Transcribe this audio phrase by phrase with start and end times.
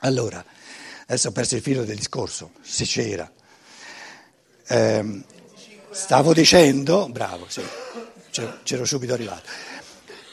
[0.00, 0.44] Allora,
[1.06, 3.30] adesso ho perso il filo del discorso, se c'era.
[4.66, 5.22] Eh,
[5.90, 7.62] stavo dicendo, bravo, sì,
[8.62, 9.48] c'ero subito arrivato.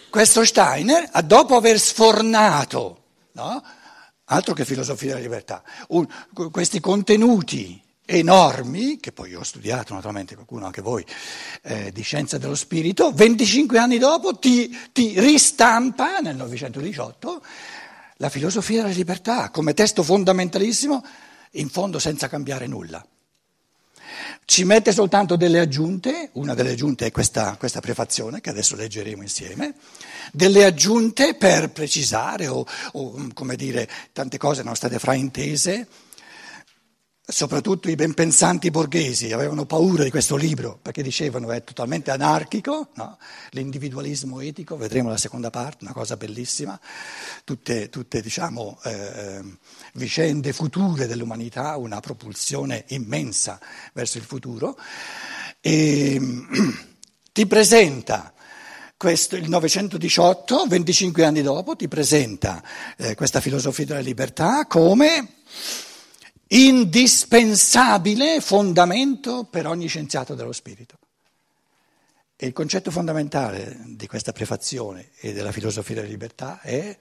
[0.10, 3.64] Questo Steiner, dopo aver sfornato, no?
[4.26, 6.08] altro che filosofia della libertà, un,
[6.52, 11.04] questi contenuti enormi, che poi ho studiato naturalmente, qualcuno anche voi,
[11.64, 17.42] eh, di scienza dello spirito, 25 anni dopo ti, ti ristampa nel 1918
[18.18, 21.04] la filosofia della libertà come testo fondamentalissimo,
[21.52, 23.06] in fondo senza cambiare nulla.
[24.46, 29.22] Ci mette soltanto delle aggiunte, una delle aggiunte è questa, questa prefazione che adesso leggeremo
[29.22, 29.74] insieme,
[30.32, 35.88] delle aggiunte per precisare o, o come dire, tante cose erano state fraintese
[37.28, 43.18] soprattutto i benpensanti borghesi avevano paura di questo libro perché dicevano è totalmente anarchico, no?
[43.50, 46.80] l'individualismo etico, vedremo la seconda parte, una cosa bellissima,
[47.44, 49.42] tutte, tutte diciamo, eh,
[49.94, 53.60] vicende future dell'umanità, una propulsione immensa
[53.94, 54.78] verso il futuro,
[55.62, 56.22] e
[57.34, 58.34] ti presenta
[58.98, 62.64] questo, il 918, 25 anni dopo, ti presenta
[62.98, 65.28] eh, questa filosofia della libertà come
[66.48, 70.98] indispensabile fondamento per ogni scienziato dello spirito.
[72.36, 76.98] E il concetto fondamentale di questa prefazione e della filosofia della libertà è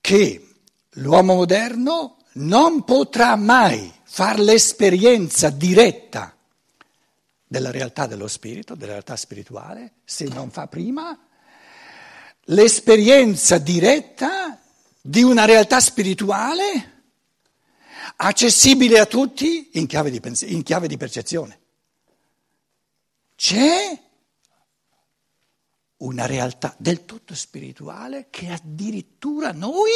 [0.00, 0.54] che
[0.90, 6.36] l'uomo moderno non potrà mai fare l'esperienza diretta
[7.46, 11.18] della realtà dello spirito, della realtà spirituale, se non fa prima
[12.50, 14.58] l'esperienza diretta
[15.00, 16.97] di una realtà spirituale
[18.20, 21.60] accessibile a tutti in chiave di, pens- in chiave di percezione.
[23.36, 24.02] C'è
[25.98, 29.90] una realtà del tutto spirituale che addirittura noi,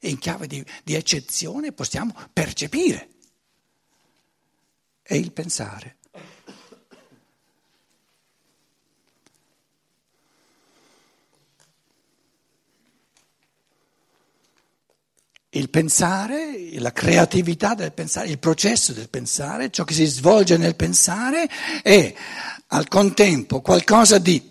[0.00, 3.08] in chiave di, di eccezione, possiamo percepire.
[5.00, 5.96] È il pensare.
[15.54, 20.76] Il pensare, la creatività del pensare, il processo del pensare, ciò che si svolge nel
[20.76, 21.48] pensare
[21.82, 22.14] è
[22.68, 24.50] al contempo qualcosa di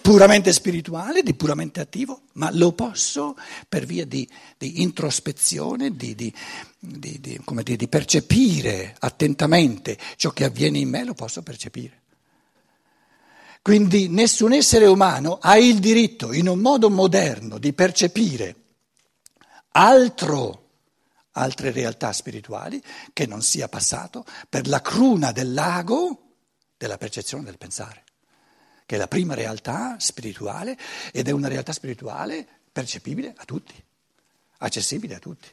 [0.00, 3.36] puramente spirituale, di puramente attivo, ma lo posso
[3.68, 6.32] per via di, di introspezione, di, di,
[6.78, 11.98] dire, di percepire attentamente ciò che avviene in me, lo posso percepire.
[13.62, 18.54] Quindi nessun essere umano ha il diritto, in un modo moderno, di percepire
[19.72, 20.68] altro,
[21.32, 22.82] altre realtà spirituali
[23.12, 26.28] che non sia passato per la cruna del lago
[26.76, 28.04] della percezione del pensare,
[28.86, 30.78] che è la prima realtà spirituale
[31.12, 33.74] ed è una realtà spirituale percepibile a tutti,
[34.58, 35.48] accessibile a tutti.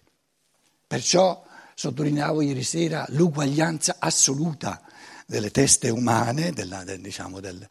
[0.88, 4.82] Perciò sottolineavo ieri sera l'uguaglianza assoluta
[5.26, 7.68] delle teste umane, della, del, diciamo, del,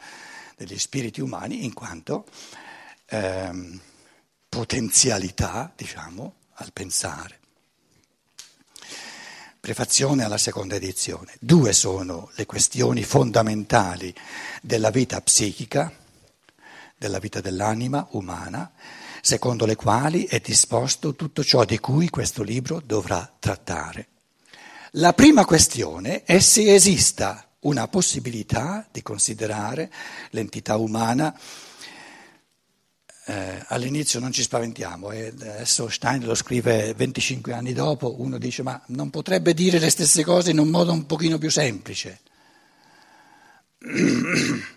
[0.56, 2.26] degli spiriti umani, in quanto...
[3.06, 3.80] Ehm,
[4.56, 7.40] potenzialità, diciamo, al pensare.
[9.60, 11.34] Prefazione alla seconda edizione.
[11.40, 14.14] Due sono le questioni fondamentali
[14.62, 15.92] della vita psichica,
[16.96, 18.72] della vita dell'anima umana,
[19.20, 24.08] secondo le quali è disposto tutto ciò di cui questo libro dovrà trattare.
[24.92, 29.92] La prima questione è se esista una possibilità di considerare
[30.30, 31.38] l'entità umana
[33.28, 38.62] eh, all'inizio non ci spaventiamo e adesso Stein lo scrive 25 anni dopo, uno dice
[38.62, 42.20] ma non potrebbe dire le stesse cose in un modo un pochino più semplice.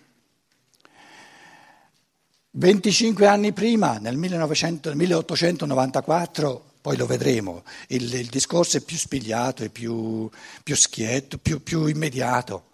[2.52, 9.62] 25 anni prima, nel 1900, 1894, poi lo vedremo, il, il, discorso è più spigliato,
[9.62, 10.28] è più,
[10.64, 12.69] più schietto, più, più immediato.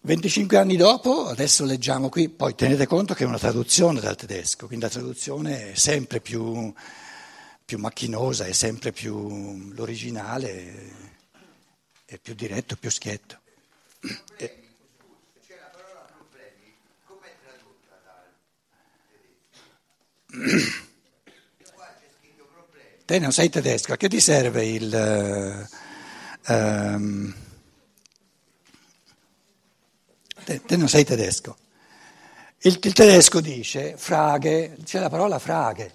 [0.00, 4.66] 25 anni dopo, adesso leggiamo qui, poi tenete conto che è una traduzione dal tedesco,
[4.66, 6.72] quindi la traduzione è sempre più,
[7.64, 10.92] più macchinosa, è sempre più l'originale,
[12.04, 13.40] è più diretto, più schietto.
[14.36, 14.62] E,
[23.04, 25.66] Te non sei tedesco, a che ti serve il...
[26.46, 27.34] Uh, um,
[30.48, 31.56] te, te non sei tedesco.
[32.60, 35.94] Il, il, tedesco dice fraghe, c'è la parola fraghe.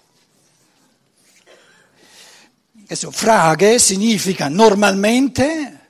[2.84, 5.88] Adesso, fraghe significa normalmente,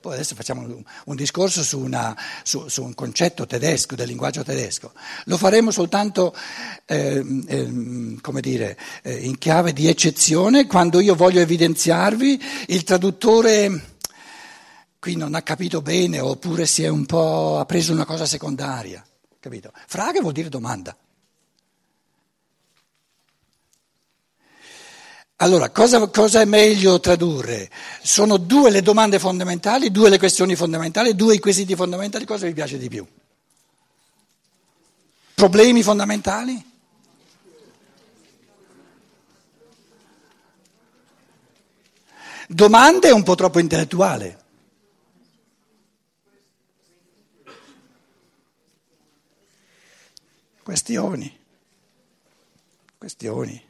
[0.00, 4.44] può adesso facciamo un, un discorso su, una, su, su, un concetto tedesco, del linguaggio
[4.44, 4.92] tedesco,
[5.24, 6.32] lo faremo soltanto
[6.84, 13.95] eh, eh, come dire, eh, in chiave di eccezione quando io voglio evidenziarvi il traduttore
[14.98, 19.04] qui non ha capito bene oppure si è un po' ha preso una cosa secondaria,
[19.38, 19.72] capito?
[19.86, 20.96] Frage vuol dire domanda.
[25.40, 27.70] Allora, cosa, cosa, è meglio tradurre?
[28.02, 32.54] Sono due le domande fondamentali, due le questioni fondamentali, due i quesiti fondamentali, cosa vi
[32.54, 33.06] piace di più?
[35.34, 36.72] Problemi fondamentali?
[42.48, 44.44] Domande è un po' troppo intellettuale.
[50.66, 51.32] Questioni.
[52.98, 53.64] Questioni.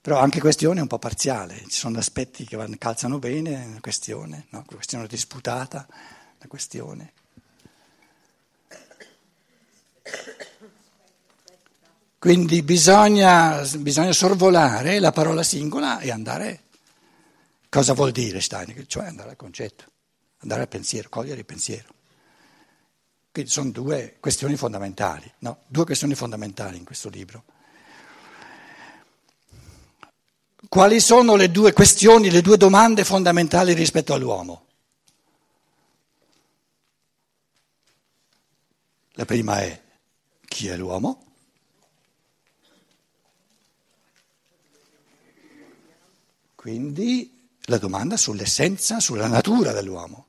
[0.00, 4.46] Però anche questione è un po' parziale, ci sono aspetti che calzano bene, una questione,
[4.50, 7.12] una questione disputata, una questione.
[12.20, 16.62] Quindi bisogna, bisogna, sorvolare la parola singola e andare.
[17.68, 18.84] Cosa vuol dire Stein?
[18.86, 19.82] Cioè andare al concetto,
[20.42, 21.96] andare al pensiero, cogliere il pensiero.
[23.38, 25.58] Quindi sono due questioni fondamentali, no?
[25.68, 27.44] due questioni fondamentali in questo libro.
[30.68, 34.66] Quali sono le due questioni, le due domande fondamentali rispetto all'uomo?
[39.12, 39.82] La prima è
[40.44, 41.26] chi è l'uomo?
[46.56, 50.26] Quindi la domanda sull'essenza, sulla natura dell'uomo.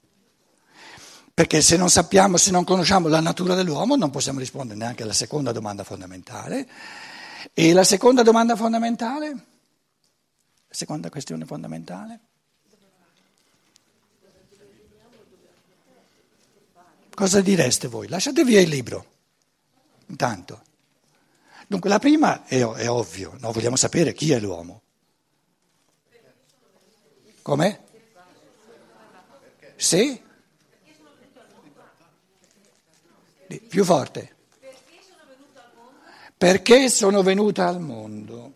[1.39, 5.13] Perché se non sappiamo, se non conosciamo la natura dell'uomo, non possiamo rispondere neanche alla
[5.13, 6.67] seconda domanda fondamentale.
[7.53, 9.45] E la seconda domanda fondamentale?
[10.67, 12.19] Seconda questione fondamentale.
[17.15, 18.09] Cosa direste voi?
[18.09, 19.05] Lasciate via il libro,
[20.07, 20.61] intanto.
[21.67, 23.53] Dunque la prima è, è ovvio, no?
[23.53, 24.81] vogliamo sapere chi è l'uomo.
[27.41, 27.83] Come?
[29.77, 30.27] Sì?
[33.57, 34.35] Più forte.
[36.37, 38.53] Perché sono venuta al mondo?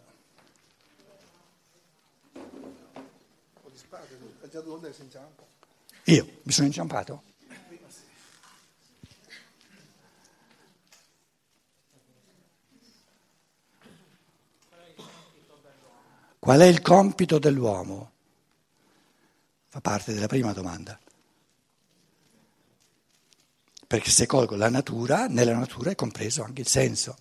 [6.06, 7.24] Io mi sono inciampato?
[16.40, 18.12] Qual è il compito dell'uomo?
[19.70, 21.00] Fa parte della prima domanda.
[23.94, 27.16] Perché se colgo la natura, nella natura è compreso anche il senso.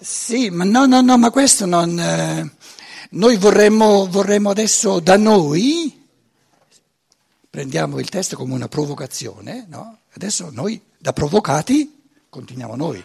[0.00, 1.96] Sì, ma no, no, no, ma questo non...
[2.00, 2.50] Eh,
[3.10, 6.04] noi vorremmo, vorremmo adesso da noi,
[7.48, 9.98] prendiamo il testo come una provocazione, no?
[10.14, 13.04] Adesso noi da provocati continuiamo noi.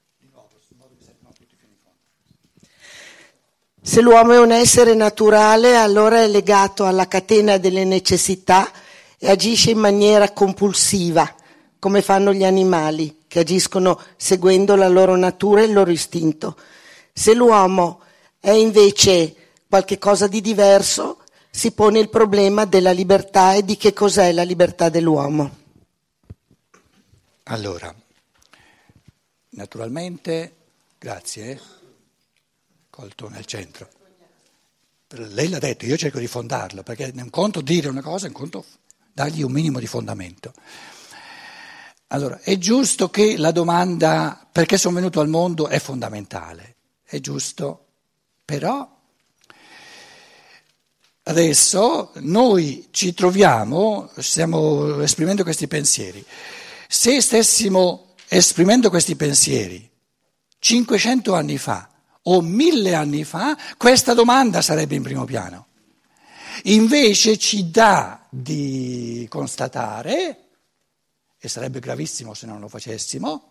[3.83, 8.71] Se l'uomo è un essere naturale, allora è legato alla catena delle necessità
[9.17, 11.35] e agisce in maniera compulsiva,
[11.79, 16.57] come fanno gli animali, che agiscono seguendo la loro natura e il loro istinto.
[17.11, 18.01] Se l'uomo
[18.39, 19.35] è invece
[19.67, 24.89] qualcosa di diverso, si pone il problema della libertà e di che cos'è la libertà
[24.89, 25.57] dell'uomo.
[27.45, 27.93] Allora,
[29.49, 30.55] naturalmente,
[30.99, 31.80] grazie, eh?
[32.91, 33.89] Colto nel centro.
[35.07, 38.63] Lei l'ha detto, io cerco di fondarlo, perché un conto dire una cosa, un conto
[39.11, 40.53] dargli un minimo di fondamento.
[42.07, 47.87] Allora, è giusto che la domanda perché sono venuto al mondo è fondamentale, è giusto,
[48.45, 48.99] però
[51.23, 56.23] adesso noi ci troviamo, stiamo esprimendo questi pensieri.
[56.87, 59.89] Se stessimo esprimendo questi pensieri
[60.59, 61.90] 500 anni fa
[62.23, 65.67] o 1000 anni fa, questa domanda sarebbe in primo piano.
[66.63, 70.37] Invece ci dà di constatare,
[71.39, 73.49] e sarebbe gravissimo se non lo facessimo,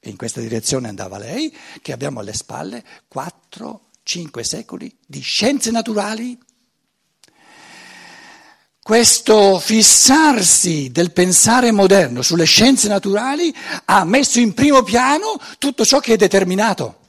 [0.00, 2.84] e in questa direzione andava lei, che abbiamo alle spalle
[3.14, 6.38] 4-5 secoli di scienze naturali.
[8.82, 13.54] Questo fissarsi del pensare moderno sulle scienze naturali
[13.86, 17.03] ha messo in primo piano tutto ciò che è determinato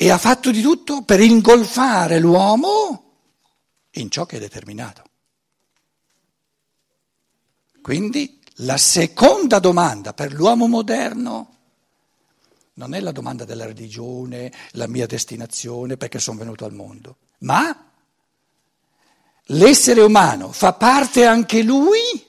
[0.00, 3.14] e ha fatto di tutto per ingolfare l'uomo
[3.94, 5.02] in ciò che è determinato.
[7.82, 11.56] Quindi la seconda domanda per l'uomo moderno
[12.74, 17.90] non è la domanda della religione, la mia destinazione, perché sono venuto al mondo, ma
[19.46, 22.24] l'essere umano fa parte anche lui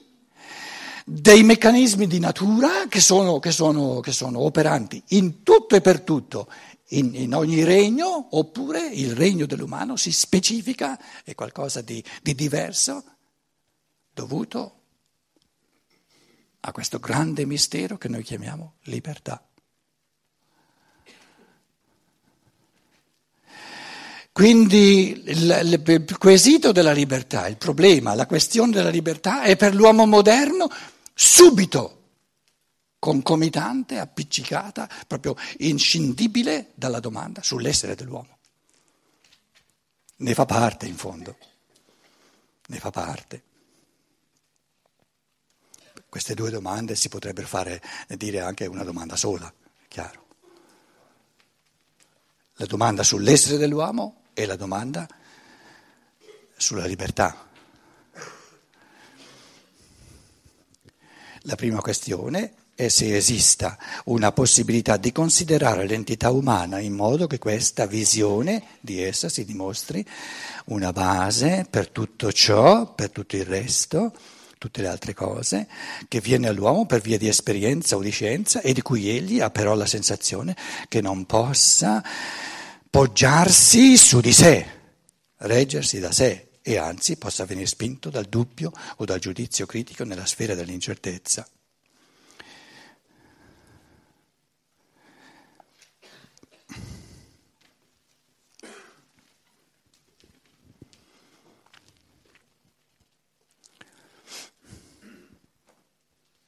[1.04, 6.02] dei meccanismi di natura che sono, che sono, che sono operanti in tutto e per
[6.02, 6.48] tutto,
[6.90, 13.04] in, in, ogni regno, oppure il regno dell'umano si specifica, è qualcosa di, di diverso,
[14.12, 14.78] dovuto
[16.60, 19.44] a questo grande mistero che noi chiamiamo libertà.
[24.32, 30.06] Quindi il, il, quesito della libertà, il problema, la questione della libertà è per l'uomo
[30.06, 30.70] moderno
[31.12, 31.99] subito
[33.00, 38.38] concomitante, appiccicata, proprio inscindibile dalla domanda sull'essere dell'uomo.
[40.16, 41.36] Ne fa parte in fondo,
[42.66, 43.42] ne fa parte.
[46.10, 49.52] Queste due domande si potrebbero fare, dire anche una domanda sola,
[49.88, 50.26] chiaro.
[52.56, 55.08] La domanda sull'essere dell'uomo e la domanda
[56.56, 57.48] sulla libertà.
[61.44, 67.38] La prima questione è se esista una possibilità di considerare l'entità umana in modo che
[67.38, 70.02] questa visione di essa si dimostri
[70.66, 74.14] una base per tutto ciò, per tutto il resto
[74.56, 75.66] tutte le altre cose,
[76.06, 79.48] che viene all'uomo per via di esperienza o di scienza e di cui egli ha
[79.48, 80.54] però la sensazione
[80.86, 82.04] che non possa
[82.90, 84.66] poggiarsi su di sé,
[85.38, 90.26] reggersi da sé e anzi possa venire spinto dal dubbio o dal giudizio critico nella
[90.26, 91.46] sfera dell'incertezza.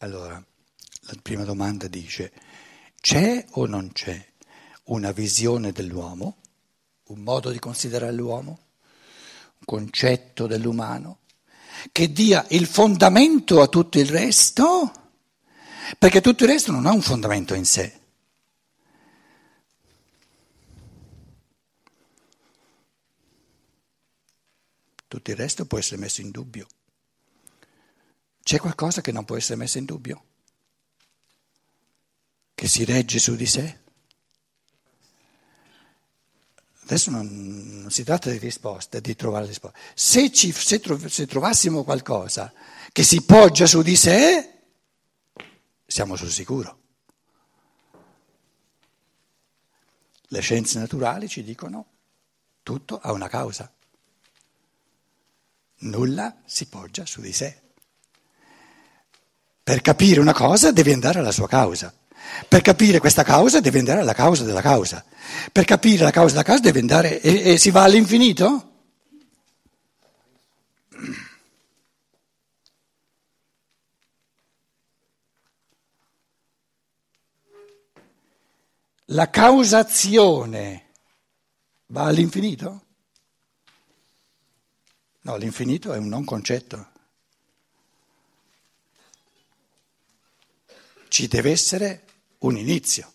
[0.03, 2.33] Allora, la prima domanda dice,
[3.01, 4.33] c'è o non c'è
[4.87, 6.39] una visione dell'uomo,
[7.05, 8.59] un modo di considerare l'uomo,
[9.59, 11.21] un concetto dell'umano,
[11.93, 14.93] che dia il fondamento a tutto il resto?
[15.97, 18.01] Perché tutto il resto non ha un fondamento in sé.
[25.07, 26.67] Tutto il resto può essere messo in dubbio.
[28.53, 30.25] C'è qualcosa che non può essere messo in dubbio?
[32.55, 33.81] Che si regge su di sé?
[36.83, 39.79] Adesso non, non si tratta di risposte, di trovare risposte.
[39.95, 42.53] Se, ci, se, tro, se trovassimo qualcosa
[42.93, 44.53] che si poggia su di sé,
[45.87, 46.81] siamo sul sicuro.
[50.25, 51.87] Le scienze naturali ci dicono
[52.63, 53.73] tutto ha una causa.
[55.79, 57.61] Nulla si poggia su di sé.
[59.65, 61.93] Per capire una cosa devi andare alla sua causa.
[62.49, 65.05] Per capire questa causa devi andare alla causa della causa.
[65.53, 68.71] Per capire la causa della causa devi andare e, e si va all'infinito?
[79.07, 80.87] La causazione
[81.87, 82.81] va all'infinito?
[85.21, 86.92] No, l'infinito è un non concetto.
[91.13, 92.05] Ci deve essere
[92.39, 93.13] un inizio.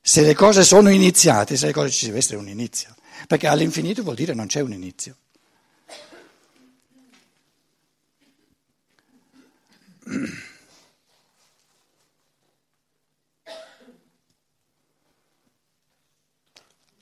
[0.00, 2.94] Se le cose sono iniziate, se le cose ci deve essere un inizio,
[3.26, 5.14] perché all'infinito vuol dire non c'è un inizio.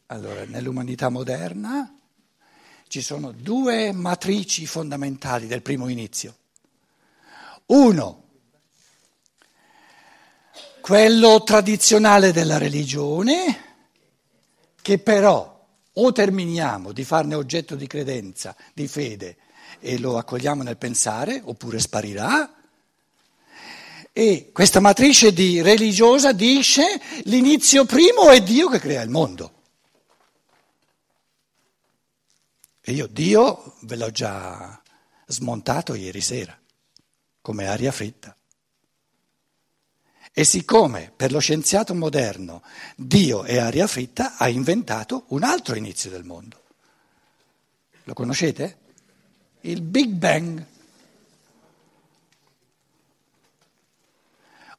[0.06, 1.96] Allora, nell'umanità moderna
[2.88, 6.36] ci sono due matrici fondamentali del primo inizio.
[7.66, 8.21] Uno,
[10.82, 13.70] quello tradizionale della religione,
[14.82, 19.36] che però o terminiamo di farne oggetto di credenza, di fede,
[19.78, 22.52] e lo accogliamo nel pensare, oppure sparirà.
[24.12, 29.60] E questa matrice di religiosa dice l'inizio primo è Dio che crea il mondo.
[32.80, 34.82] E io Dio ve l'ho già
[35.26, 36.58] smontato ieri sera,
[37.40, 38.36] come aria fritta.
[40.34, 42.62] E siccome per lo scienziato moderno
[42.96, 46.60] Dio è aria fritta, ha inventato un altro inizio del mondo.
[48.04, 48.78] Lo conoscete?
[49.60, 50.66] Il Big Bang.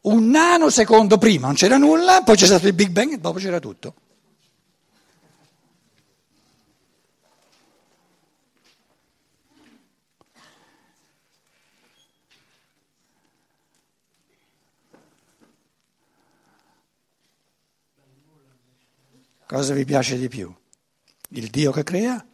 [0.02, 3.60] Un nanosecondo prima non c'era nulla, poi c'è stato il Big Bang e dopo c'era
[3.60, 3.94] tutto.
[19.54, 20.52] Cosa vi piace di più?
[21.28, 22.26] Il Dio che crea?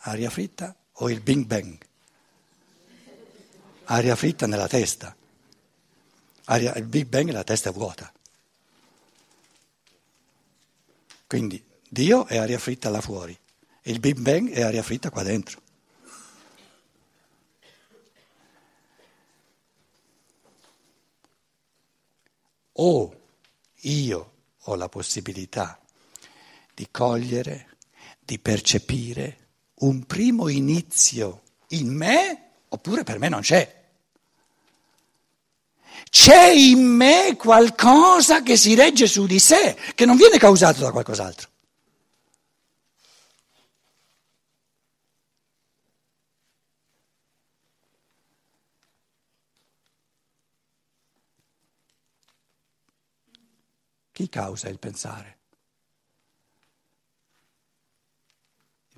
[0.00, 1.78] Aria fritta o il Big Bang?
[3.84, 5.16] Aria fritta nella testa.
[6.44, 8.12] Aria, il Big Bang è la testa vuota.
[11.26, 13.34] Quindi Dio è aria fritta là fuori,
[13.84, 15.62] il Big Bang è aria fritta qua dentro.
[22.72, 23.20] O
[23.74, 25.80] io ho la possibilità
[26.78, 27.76] di cogliere,
[28.20, 29.48] di percepire
[29.80, 33.90] un primo inizio in me, oppure per me non c'è.
[36.08, 40.92] C'è in me qualcosa che si regge su di sé, che non viene causato da
[40.92, 41.48] qualcos'altro.
[54.12, 55.38] Chi causa il pensare?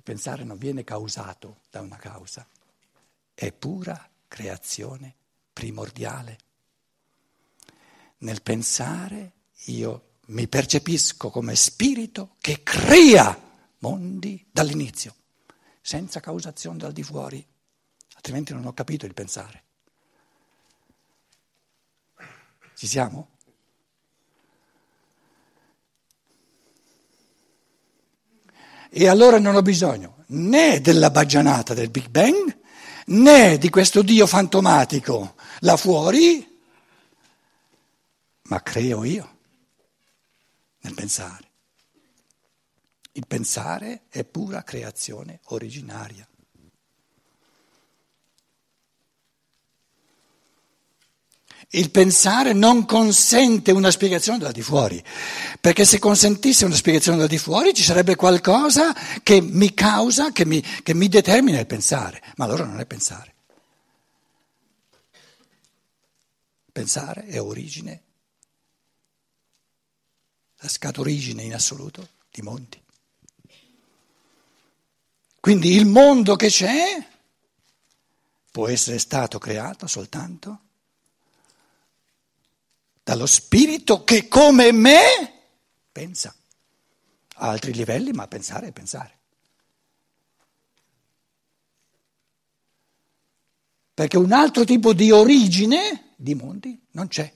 [0.11, 2.45] pensare non viene causato da una causa,
[3.33, 5.15] è pura creazione
[5.53, 6.37] primordiale.
[8.17, 9.31] Nel pensare
[9.67, 13.39] io mi percepisco come spirito che crea
[13.79, 15.15] mondi dall'inizio,
[15.79, 17.47] senza causazione dal di fuori,
[18.15, 19.63] altrimenti non ho capito il pensare.
[22.75, 23.30] Ci siamo?
[28.93, 32.57] E allora non ho bisogno né della baggianata del Big Bang,
[33.05, 36.45] né di questo Dio fantomatico là fuori,
[38.43, 39.35] ma creo io
[40.81, 41.49] nel pensare.
[43.13, 46.27] Il pensare è pura creazione originaria.
[51.73, 55.01] Il pensare non consente una spiegazione da di fuori,
[55.59, 60.45] perché se consentisse una spiegazione da di fuori ci sarebbe qualcosa che mi causa, che
[60.45, 63.35] mi, che mi determina il pensare, ma allora non è pensare.
[66.73, 68.01] Pensare è origine,
[70.57, 72.81] la scatorigine in assoluto di monti.
[75.39, 77.07] Quindi il mondo che c'è
[78.51, 80.59] può essere stato creato soltanto
[83.11, 85.01] dallo spirito che come me
[85.91, 86.33] pensa.
[87.35, 89.19] A altri livelli, ma pensare è pensare.
[93.93, 97.33] Perché un altro tipo di origine di mondi non c'è.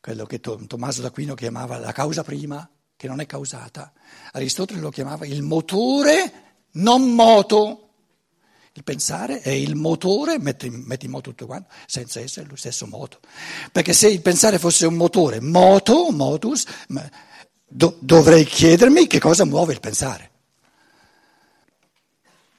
[0.00, 3.92] Quello che Tommaso d'Aquino chiamava la causa prima, che non è causata.
[4.32, 7.83] Aristotele lo chiamava il motore non moto.
[8.76, 12.86] Il pensare è il motore, metti, metti in moto tutto quanto, senza essere lo stesso
[12.86, 13.20] moto.
[13.70, 16.64] Perché se il pensare fosse un motore, moto, motus,
[17.68, 20.30] do, dovrei chiedermi che cosa muove il pensare.